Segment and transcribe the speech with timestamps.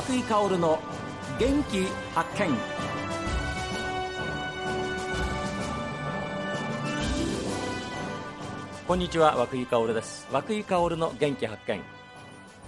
[0.00, 0.78] 和久井薫の
[1.38, 1.84] 元気
[2.14, 2.56] 発見。
[8.88, 10.26] こんにちは和井薫です。
[10.32, 11.82] 和久井薫の元気発見。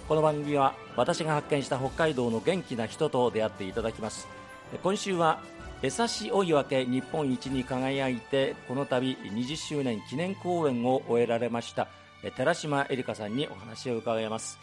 [0.07, 4.27] この番組は私が発見した北海道の元気な人と出会っていただきます。
[4.83, 5.41] 今週は
[5.81, 11.87] 江差追分け日本一に輝いてこの度20周年記念公演を終えられました
[12.35, 14.59] 寺島恵里香さんにお話を伺います。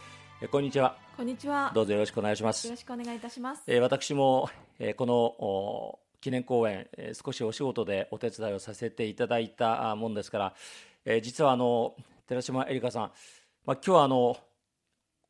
[0.48, 0.96] こんにちは。
[1.18, 1.70] こんにちは。
[1.74, 2.66] どうぞよろしくお願いします。
[2.66, 3.62] よろしくお願いいたします。
[3.78, 4.48] 私も
[4.96, 10.54] この記念公演少しお仕事でお手伝いをさせていただいたもんですか
[11.04, 11.94] ら実はあの
[12.26, 13.02] 寺島恵里香さん、
[13.66, 14.38] まあ、今日はあの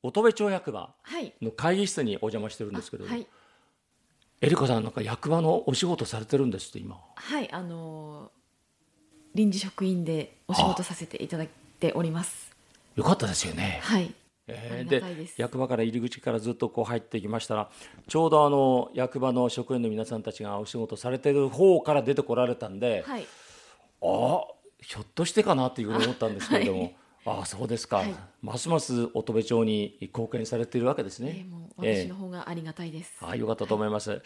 [0.05, 0.95] 乙部町役場
[1.43, 3.27] の会議室にお邪魔してるんですけど、はい、
[4.43, 6.97] エリカさんなんか役場のお仕事されてるんですって今。
[7.17, 8.31] はいあの
[9.35, 11.49] 臨時職員でお仕事させていただい
[11.81, 12.55] ております。
[12.95, 13.81] よかったですよね。
[13.83, 14.15] はい
[14.53, 15.03] えー、で
[15.37, 17.71] 役場から入り口からずっとこう入ってきましたら
[18.09, 23.27] ちょうどあの役場の職員の皆さんたちがお仕事されてる方から出てこられたんで、はい、
[24.03, 24.45] あ
[24.81, 31.47] ひょっとしてかなっていうふうに思ったんですけれども、はい、 ああそうですか、はい、ますます乙部町に貢献されているわけですね。
[31.83, 33.19] えー、私の方がありがたいです。
[33.23, 34.11] えー、あよかったと思います。
[34.11, 34.23] はい、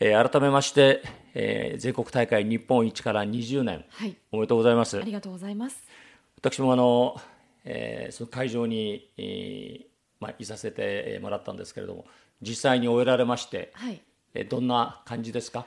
[0.00, 1.02] えー、改めまして、
[1.34, 4.98] えー、全国大会日本一から20年、はい、おめでとうございます。
[4.98, 5.82] ありがとうございます。
[6.36, 7.20] 私もあの、
[7.64, 9.86] えー、その会場に、えー、
[10.20, 12.04] まあいさせてもらったんですけれども、
[12.42, 14.00] 実際に終えられまして、はい、
[14.34, 15.66] えー、どんな感じですか？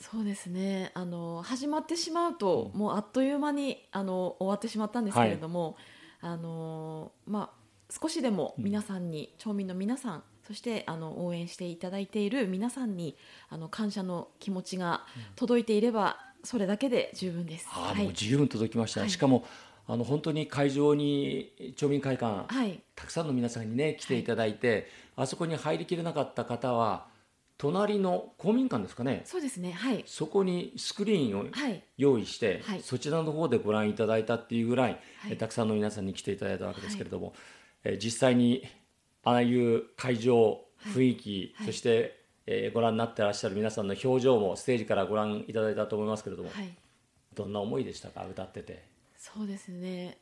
[0.00, 0.92] そうですね。
[0.94, 5.76] あの始まってしまうと、もうあっという間にあの終わってしまったんですけれども、
[6.20, 13.14] はい、あのまあ、少しでも皆さんに、町民の皆さんそしてあの応援していただいている皆さんに
[13.50, 15.04] あの感謝の気持ちが
[15.36, 17.68] 届いていれば、それだけで十分です。
[17.70, 19.44] あ、はい、もう十分届きました、はい、しかも
[19.92, 27.06] あの本当に会場に町民会館、はい、たくさんの皆さんにね来ていただいて、あそこに入りきれなかった方は
[27.58, 29.22] 隣の公民館ですかね。
[29.24, 29.72] そうですね。
[29.72, 30.04] はい。
[30.06, 31.44] そこにスクリーンを
[31.96, 38.62] 用意して、はい、そちらの方でご覧いただいたっていうぐらい、はい、たくさんの皆さんに来ていただいたわけですけれども、はい、え実際に
[39.24, 40.60] ああいう会場
[40.94, 42.16] 雰囲気、そして、
[42.46, 46.50] えー、ご覧になってらっしゃる皆さんの表情もステージからご覧いただいたと思いますけれども、
[47.34, 48.24] どんな思いでしたか？
[48.30, 48.88] 歌ってて
[49.20, 50.16] そうですね。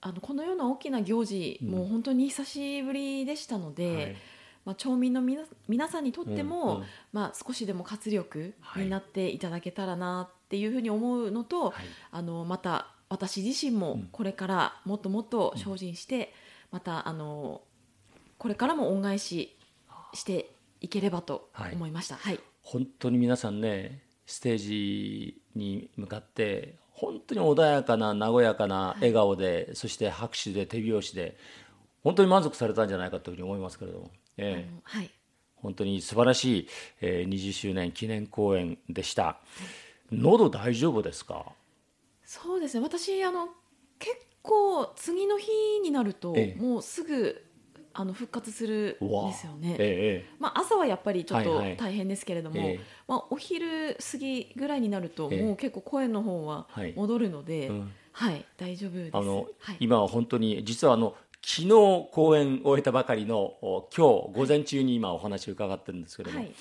[0.00, 4.16] あのこのような大きな行事、うん、もう本当に久しぶりでしたので、
[4.64, 11.74] まあ、町民の皆皆さんにとっても、うんうん、まあ、少しでも活力になっていただけたらなっていうふうに思うのと、はい、
[12.12, 16.24] あのまた私自身もこれからもっともっと精進して、うん、
[16.72, 17.62] またあの
[18.38, 19.56] これからも恩返し
[20.14, 20.50] して
[20.80, 31.36] いければと思いました、はい、はい、本当に皆さんねステージに向かって本当に穏やかな和やかな笑顔で、はい、そして拍手で手拍子で
[32.04, 34.10] 本当に満足されたんじゃないかというふうに思いますけれども。
[34.36, 35.10] えー、はい、
[35.56, 36.68] 本当に素晴らしい、
[37.00, 39.38] えー、20周年記念公演でした。
[40.10, 41.52] 喉大丈夫ですか？
[42.24, 42.82] そうですね。
[42.82, 43.48] 私あの
[43.98, 45.50] 結構次の日
[45.82, 47.44] になると、ええ、もうすぐ
[47.94, 56.66] あの復活するんですよね、え、まあ、朝はやっぱりちょっと大変ですけれども、はいはい、まあ、お昼過ぎぐらいになるともう結構声の方は
[56.96, 57.92] 戻るので、はい、うん。
[58.12, 59.16] はい、大丈夫です。
[59.16, 61.14] あの、はい、今は本当に実はあの
[61.44, 61.68] 昨日
[62.12, 66.52] 公演を終えたばかりの今日午前中に今お話を伺ってるんですけども、はい、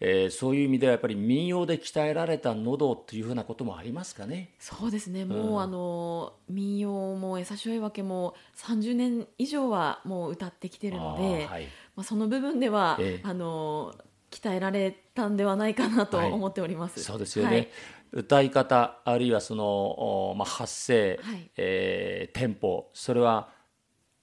[0.00, 4.50] えー、そういう意味ではやっぱり民謡で鍛えられた喉というふうなこともありますかね。
[4.58, 5.24] そうですね。
[5.24, 11.64] もう、うん、あの民謡も江差しわけも30年以上はもう歌ってきてるので、はい、
[11.96, 13.94] まあその部分では、えー、あの
[14.30, 16.98] 鍛えられたんではないかなと思っております。
[16.98, 17.56] はい、そうですよね。
[17.56, 17.68] はい
[18.16, 23.48] 歌い方あるいはその、まあ、発声、はい、えー、テンポそれは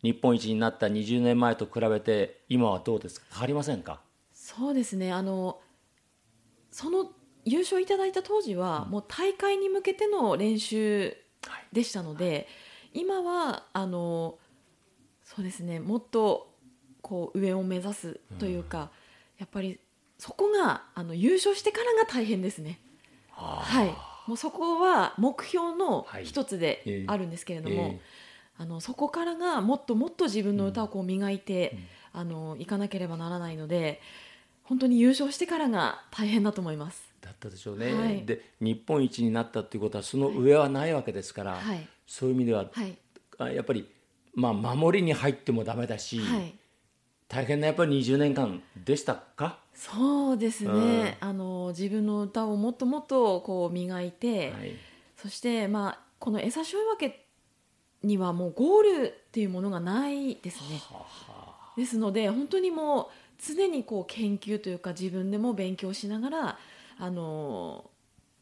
[0.02, 3.28] 日本一になった20年前と比べて今はどうですか？
[3.34, 4.00] 変わりませんか？
[4.58, 5.14] そうですね。
[5.14, 5.62] あの
[6.72, 7.12] その
[7.46, 11.16] 優勝いただいた当時は、もう大会に向けての練習
[11.72, 12.36] でしたので、はい。
[12.36, 12.48] はい、
[12.94, 14.38] 今はあの
[15.24, 15.80] そうですね。
[15.80, 16.54] もっと
[17.02, 18.86] こう上を目指すというか、うん、
[19.40, 19.80] やっぱり
[20.18, 22.80] そこがあの優勝してからが大変ですね。
[23.30, 23.88] はい、
[24.28, 27.98] もうそこは目標の一つであるんですけれども、はいえーえ。
[27.98, 28.00] ー
[28.58, 31.80] あのそこからがもっともっと自分の歌をこう磨いて、
[32.14, 34.00] うん、あのいかなければならないので
[34.64, 37.04] 本当に優勝してからが大変だと思います。
[37.22, 42.66] だったでしょうね、はい、で日本一になったということはその上はないわけですから、はい、そういう意味では、
[43.38, 43.88] はい、やっぱり、
[44.34, 46.20] まあ、守りに入ってもだめだし、
[47.28, 49.60] 大変なやっぱり20年間でしたか？
[49.74, 50.72] そうですね、
[51.22, 54.54] うん、あの自分の歌をもっともっとこう磨いて、
[55.16, 57.26] そして、まあ、この「餌しょいわけ」
[58.04, 60.82] にはもうゴールっていうものがないですね。
[61.78, 63.08] ですので本当にもう
[63.46, 66.60] 常にこう研究というか自分でも勉強しながら
[66.98, 67.90] あの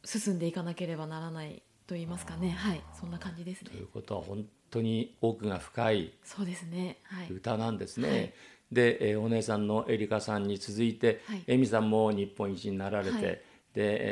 [0.04, 2.50] 進んでいかなければならないと言いますかね。
[2.50, 2.80] はい。
[2.98, 3.70] そんな感じですね。
[3.70, 6.98] ということは本当に奥が深いそうですね。
[7.04, 7.30] はい。
[7.32, 8.08] 歌なんですね。
[8.08, 8.32] はい。
[8.72, 11.42] で、えーお姉さんのエリカさんに続いて、はい。
[11.46, 13.22] エミさんも日本一になられて、はい。
[13.24, 13.42] で、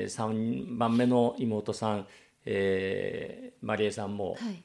[0.02, 2.06] えー3番目の妹さん、
[2.44, 4.62] えーマリエさんも、はい。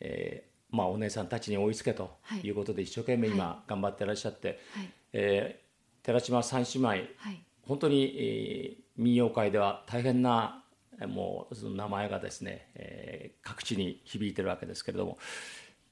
[0.00, 2.40] えーまあ、お姉さんたちに追いつけとはい。
[2.40, 4.90] いうことで一生懸命今は頑張ってらっしゃって、はい。
[5.12, 5.63] えー
[6.04, 7.02] 寺島三姉妹は
[7.32, 7.42] い。
[7.62, 10.62] 本当に、えー民謡界では大変な
[11.00, 15.18] えーもうその名前がですね、えー各地に響いてるわけですけれども、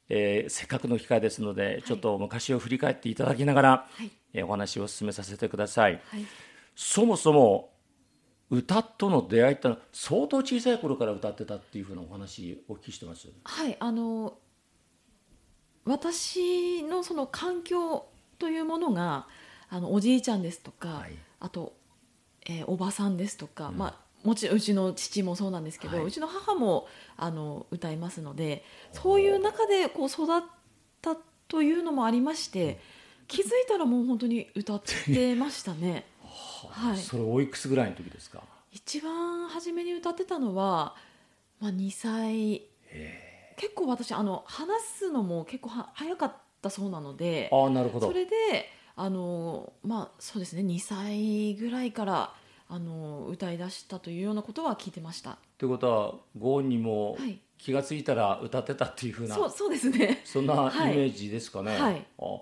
[0.09, 4.11] えーせっかくの機会ですので、ちょっと昔を振り返っていただきながら、はい。
[4.35, 6.01] えーお話を進めさせてください。
[6.07, 6.25] はい。
[6.77, 7.73] そもそも
[8.51, 13.29] 歌との出会いってのは相当小さい頃から歌ってたっていうふうなお話お聞きしてます。
[13.45, 13.77] はい。
[13.81, 14.39] あの
[15.85, 18.07] 私のその環境
[18.39, 19.27] というものが
[19.75, 21.13] あのおじいちゃんですとか、はい。
[21.41, 21.73] あと、
[22.47, 26.07] えーおばさんですとか、まあもちろんうちの父もそうなんですけど、はい。
[26.07, 26.87] うちの母も
[27.17, 30.43] あの歌いますのでそういう中でこう育っ
[31.01, 31.17] た
[31.49, 32.79] というのもありまして
[33.29, 36.05] 気づいたらもう本当に歌ってましたね。
[36.71, 36.99] はい。
[36.99, 38.43] それおいくつぐらいの時ですか？
[38.71, 40.95] 一番初めに歌ってたのは、
[41.61, 42.63] まあ、2歳。
[43.57, 48.09] 結構私あの話すのも結構は早かったそうなのでああなるほど。
[48.09, 48.13] そ。
[48.13, 48.33] れで
[48.95, 50.63] あのまあそうですね。
[50.63, 52.35] 2歳ぐらいから
[52.69, 55.39] あの歌い出したというようなことは聞いてました。
[55.59, 57.39] ということはご本人もはい。
[57.59, 60.21] 気がついたら歌ってたっていうふうな、そう そうですね。
[60.25, 60.97] そんなイはい。
[60.97, 61.79] メージですかね。
[61.79, 62.05] はい。
[62.19, 62.41] あ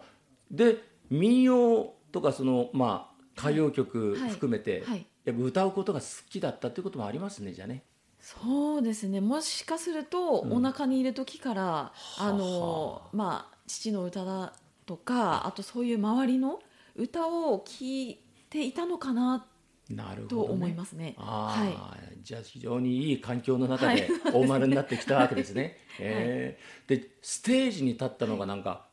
[0.51, 4.31] で民謡とかそのまあ歌謡曲はい。
[4.31, 5.07] 含めて、はい。
[5.25, 7.85] やっぱ歌うことが好きだったということもありますねじゃあね。
[8.19, 9.21] そうですね。
[9.21, 10.53] もしかすると、うん。
[10.55, 14.55] お腹にいる時からあはのまあ父の歌だ
[14.91, 16.59] とかあとそういう周りの
[16.97, 18.19] 歌を聴い
[18.51, 19.47] ていたのかな
[19.89, 20.47] なるほど、ね。
[20.49, 21.15] と思いますね。
[21.17, 25.79] ああ、はじゃあ非常にいい環境の中で お生まれになってきたわけですね。
[26.01, 28.89] えーでステージに立ったのがなんか、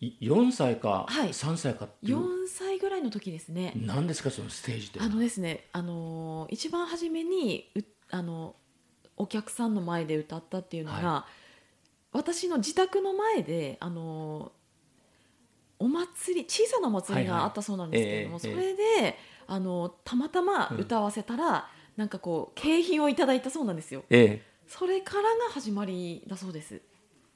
[0.00, 3.74] い4歳かはい3歳かっていう、4歳ぐらいの時ですね。
[3.76, 7.80] 何ですかそのステージってあのですね、あのー一番初めにう
[8.10, 8.56] あの
[9.18, 11.26] お客さんの前で歌ったっていうのが、は
[12.12, 14.53] 私の自宅の前であのー
[15.78, 24.04] お祭り小さなお祭りはいはいがあったそうなんですけれども、ええそれであのたまたま歌わせたら、なんかこう景品をいただいたそうなんですよ。
[24.10, 26.80] えそれからが始まりだそうです。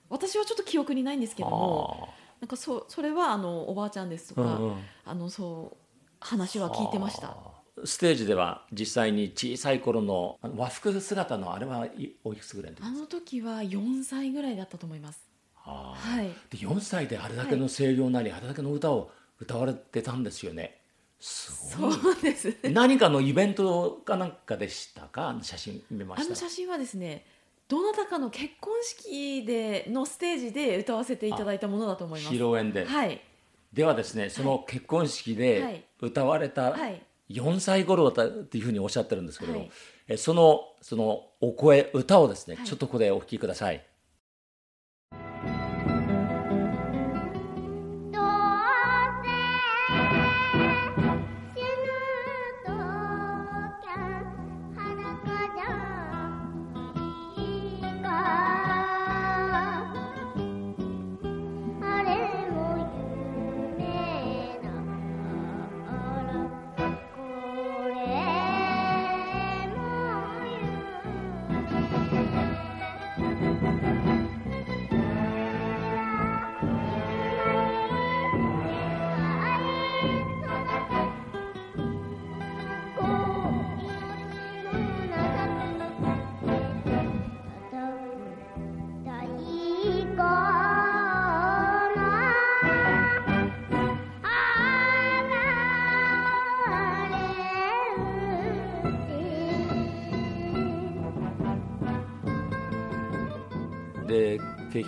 [0.08, 2.08] 私はちょっと記憶にないんですえけども、
[2.40, 5.76] なんかそそれはあのおばあちゃんですとか、うんうんあのそう
[6.20, 7.28] 話は聞いてました。
[7.28, 15.27] はあステージでは実際に小さい頃の和服姿のあれはいおいくつぐらいの時あの時は4歳ぐらいだったと思います。
[15.70, 16.26] はい。
[16.50, 19.10] で4歳であれだけの声量なり、あれだけの歌を
[19.40, 20.80] 歌われてたんですよね
[21.20, 22.70] すごいそうですね。
[22.70, 25.28] 何かのイベントかなんかでしたか？
[25.28, 27.24] あの写真見ましたあの写真はですね、
[27.68, 32.34] どなたかの結婚式でのステージで歌わせていただいたものだと思います。
[32.34, 33.20] 披露宴で、はい。
[33.72, 37.02] ではですねその結婚式はでい歌われたはい。
[37.30, 39.72] 4歳頃だっていうふうにおっしゃってるんですけれども、はい
[40.08, 43.84] えそのそのお声歌をですね、はいちょっとここでお聴きください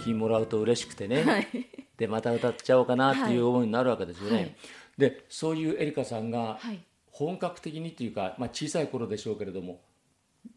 [0.01, 1.47] で景品もらうと嬉しくてね、はい。
[1.97, 4.57] でまた歌っちゃおうかなっていう思いになるわけですよね、はい。
[4.99, 6.81] でそういうエリカさんがはい。
[7.13, 9.83] 本格的にっていうか、まあ、小さい頃でしょうけれども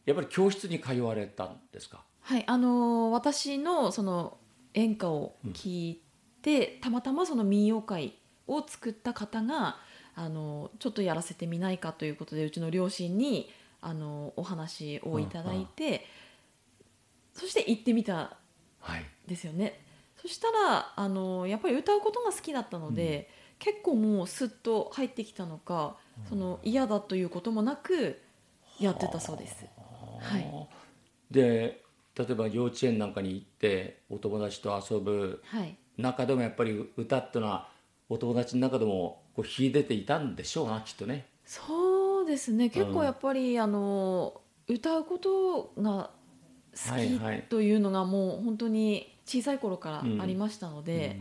[0.06, 2.06] やっぱり教室に通われたんですか？
[2.22, 2.44] はい。
[2.48, 4.38] あのー私のその
[4.74, 6.02] 演歌を聞い
[6.42, 8.14] て、たまたまその民謡会
[8.48, 9.78] を作った方が
[10.16, 13.50] あのーちょっとやらせてみないかということでうちの両親に
[13.82, 16.06] あのーお話をいただいて、
[17.34, 18.43] そして行ってみたはい
[19.28, 19.80] ですよね。
[20.22, 25.98] そしたらあのやっぱり歌うことが好きだったので、結構もうスッと入ってきたのか、
[26.30, 28.20] その嫌だということもなく
[28.80, 29.66] やってたそうです。
[30.20, 30.68] はい。
[31.32, 31.84] で
[32.16, 35.76] 例えば幼稚園なんかに行ってお友達と遊ぶはい。
[35.98, 37.70] 中でもやっぱり歌っていうのは
[38.10, 41.28] お友達の中でもこう秀でていたんでしょうなきっとね。
[41.46, 42.70] そうですね。
[42.70, 46.12] 結構やっぱり、あの歌うことが
[46.74, 50.22] 好きというのがもう本当に小さい頃からうん。
[50.22, 51.20] ありましたので、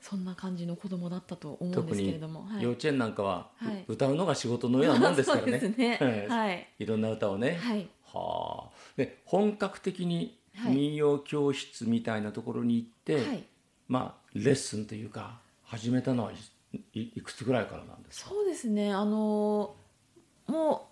[0.00, 2.62] そんな感じの子供だったと思うん特ですけれにども、はい。
[2.62, 3.84] 幼稚園なんかははい。
[3.88, 5.60] 歌うのが仕事のようなもんですからね。
[5.76, 5.98] ね。
[6.00, 6.68] ええはい。
[6.78, 7.56] いろんな歌をね。
[7.56, 7.88] はい。
[8.04, 8.70] はあ。
[8.96, 10.74] で本格的にはい。
[10.74, 13.44] 民謡教室みたいなところに行って、はい。
[13.88, 16.36] まあレッスンというか始めたのはい
[16.94, 18.30] いいくつぐらいからなんですか？
[18.30, 18.92] そうですね。
[18.92, 19.74] あの
[20.46, 20.88] も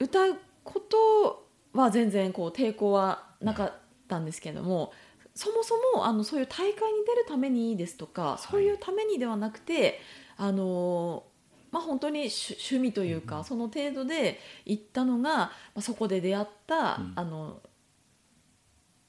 [0.00, 3.72] う歌うことは全然こう抵抗はなかっ
[4.08, 4.92] たんですけども
[5.36, 10.00] そもそもあのそういう大会に出るためにですとか、そういうためにではなくて
[10.36, 11.24] あの
[11.70, 17.60] まあ本当に趣趣味というか、その程度で行ったのが、まあ、そこで出会った、うんあの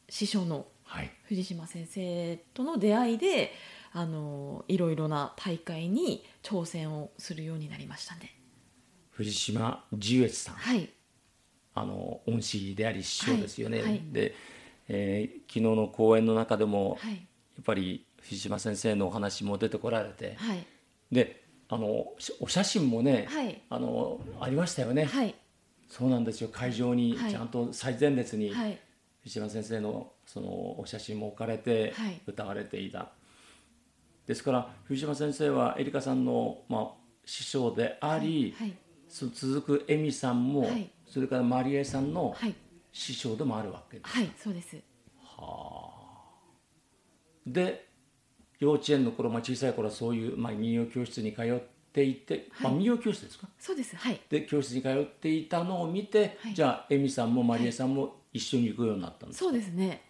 [0.10, 1.12] 師匠のはい。
[1.24, 3.52] 藤島先生との出会いで
[3.92, 8.38] あのいろいろな大会に挑戦をするようになりましたね。
[9.12, 10.56] 藤島十越さん。
[10.56, 10.90] はい、
[11.74, 13.80] あの恩師であり師匠ですよね。
[13.80, 14.34] はいはいで、
[14.88, 17.20] えー昨日の講演の中でも、はい、や
[17.62, 20.66] っぱり藤島先生のお話も出てこられて、はい、
[21.12, 23.62] であのしお写真もね、はい。
[23.70, 25.36] あのありましたよね、はい、
[25.90, 26.50] そうなんですよ。
[26.50, 27.32] 会場にはい。
[27.32, 28.80] ちゃんと最前列にはい、
[29.24, 32.22] 藤島先生のそのお写真も置かれてはい。
[32.26, 33.12] 歌われていた、
[34.26, 36.88] ですから藤島先生はエリカさんの、まあ、
[37.26, 38.56] 師匠であり、
[39.10, 40.90] 続く恵美さんも、はい。
[41.06, 42.56] それからマリエさんのはい、
[43.00, 44.76] 師匠でもあるわけです、はい、そうです。
[47.46, 47.88] で
[48.60, 51.60] 幼稚園の頃、まあ、小さい頃はそういう、まあ、民謡教室に通っ
[51.94, 53.48] ていて、まあ、民謡教室ですか？
[53.60, 53.96] そうです。
[53.96, 56.54] はい、で教室に通っていたのを見て、はい。
[56.56, 60.02] じゃあ恵美さんもマリエさんも一緒に行くようになったんです、そうですね。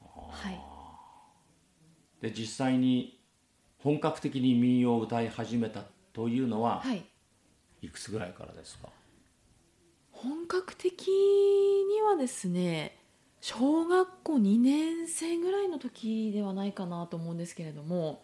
[0.00, 0.60] はい、
[2.20, 3.20] で実際に
[3.78, 7.04] 本格的に民謡を歌い始めたというのは、はい、
[7.82, 8.88] い、くつぐらいからですか？
[10.22, 12.96] 本格的にはですね。
[13.40, 18.22] 小学校2年生ぐらいの時ではないかなと思うんですけれども、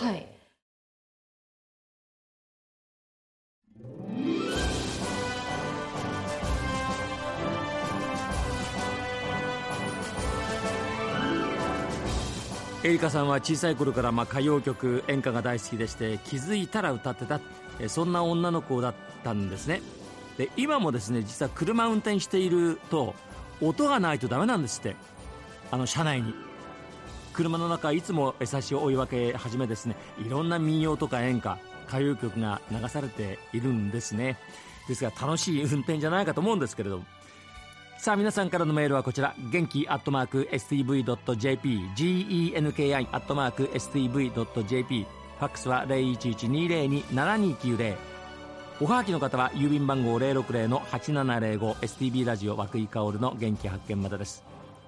[0.00, 0.26] はい、
[12.82, 17.40] エリカさんは小さい頃からまあ歌謡曲演歌が大好きでして気づいたら歌ってた
[17.78, 19.82] えそんな女の子だったんですね
[20.38, 23.14] で今もですね実は車運転していると
[23.60, 24.96] 音がないとダメなんですって。
[25.70, 26.34] あの車内に。
[27.32, 34.38] 車の中いつも優しい追い分けはじめですねいろんな民謡とか演歌歌謡曲が流されているんですね。
[34.88, 37.04] ですから楽しい運転じゃないかと思うんですけれども。
[37.98, 39.34] さあ皆さんからのメールはこちら。
[39.50, 45.06] 元気アットマーク STV.jp genki アットマーク STV.jp
[45.38, 48.15] ファックスは0112027290
[48.78, 54.44] おはがきの方は郵便番号060-8705 STB ラジオ和久井薫の元気発見までです。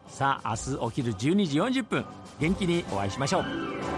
[0.08, 2.04] さあ明日お昼12時40分
[2.38, 3.97] 元気にお会いしましょう。